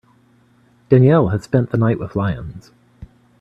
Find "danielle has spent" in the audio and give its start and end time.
0.89-1.69